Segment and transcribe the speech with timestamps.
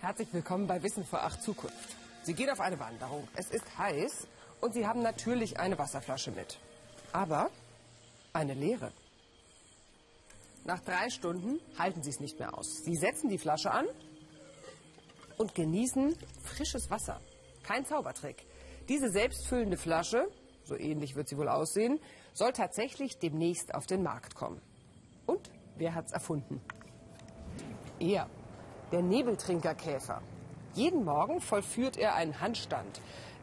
[0.00, 1.96] Herzlich willkommen bei Wissen vor acht Zukunft.
[2.22, 3.26] Sie gehen auf eine Wanderung.
[3.34, 4.28] Es ist heiß
[4.60, 6.60] und Sie haben natürlich eine Wasserflasche mit.
[7.12, 7.50] Aber
[8.32, 8.92] eine leere.
[10.64, 12.84] Nach drei Stunden halten Sie es nicht mehr aus.
[12.84, 13.86] Sie setzen die Flasche an
[15.36, 17.20] und genießen frisches Wasser.
[17.64, 18.46] Kein Zaubertrick.
[18.88, 20.28] Diese selbstfüllende Flasche,
[20.62, 21.98] so ähnlich wird sie wohl aussehen,
[22.34, 24.62] soll tatsächlich demnächst auf den Markt kommen.
[25.26, 26.60] Und wer hat's erfunden?
[27.98, 28.30] Er,
[28.92, 30.22] der Nebeltrinkerkäfer.
[30.74, 33.00] Jeden Morgen vollführt er einen Handstand.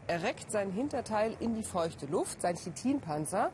[0.07, 2.41] Er reckt sein Hinterteil in die feuchte Luft.
[2.41, 3.51] Sein Chitinpanzer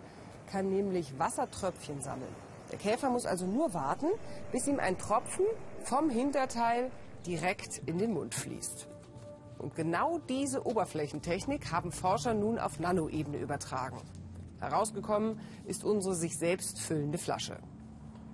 [0.51, 2.35] kann nämlich Wassertröpfchen sammeln.
[2.71, 4.07] Der Käfer muss also nur warten,
[4.51, 5.45] bis ihm ein Tropfen
[5.83, 6.91] vom Hinterteil
[7.25, 8.87] direkt in den Mund fließt.
[9.57, 13.97] Und genau diese Oberflächentechnik haben Forscher nun auf Nanoebene übertragen.
[14.59, 17.57] Herausgekommen ist unsere sich selbst füllende Flasche.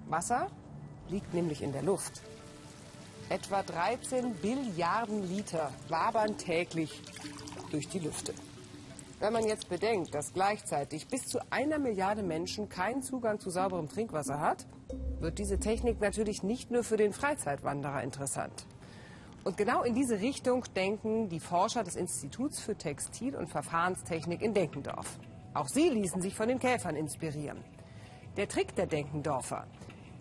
[0.08, 0.48] Wasser
[1.10, 2.22] liegt nämlich in der Luft.
[3.30, 7.02] Etwa 13 Billiarden Liter wabern täglich
[7.72, 8.34] durch die Lüfte.
[9.20, 13.90] Wenn man jetzt bedenkt, dass gleichzeitig bis zu einer Milliarde Menschen keinen Zugang zu sauberem
[13.90, 14.66] Trinkwasser hat,
[15.20, 18.66] wird diese Technik natürlich nicht nur für den Freizeitwanderer interessant.
[19.44, 24.54] Und genau in diese Richtung denken die Forscher des Instituts für Textil- und Verfahrenstechnik in
[24.54, 25.20] Denkendorf.
[25.54, 27.62] Auch sie ließen sich von den Käfern inspirieren.
[28.38, 29.68] Der Trick der Denkendorfer.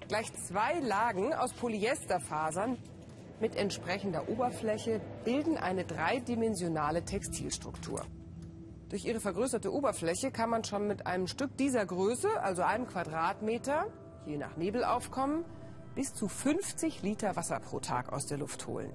[0.09, 2.79] Gleich zwei Lagen aus Polyesterfasern
[3.41, 8.03] mit entsprechender Oberfläche bilden eine dreidimensionale Textilstruktur.
[8.89, 13.87] Durch ihre vergrößerte Oberfläche kann man schon mit einem Stück dieser Größe, also einem Quadratmeter,
[14.27, 15.45] je nach Nebelaufkommen,
[15.95, 18.93] bis zu 50 Liter Wasser pro Tag aus der Luft holen.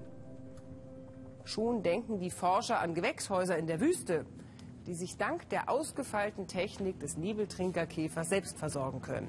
[1.44, 4.24] Schon denken die Forscher an Gewächshäuser in der Wüste,
[4.86, 9.28] die sich dank der ausgefeilten Technik des Nebeltrinkerkäfers selbst versorgen können.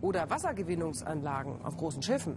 [0.00, 2.36] Oder Wassergewinnungsanlagen auf großen Schiffen.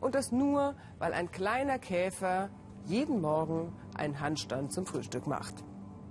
[0.00, 2.50] Und das nur, weil ein kleiner Käfer
[2.84, 5.54] jeden Morgen einen Handstand zum Frühstück macht.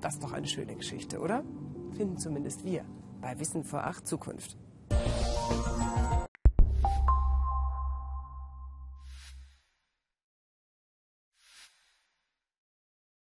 [0.01, 1.43] Das ist doch eine schöne Geschichte, oder?
[1.95, 2.83] Finden zumindest wir
[3.21, 4.57] bei Wissen vor acht Zukunft.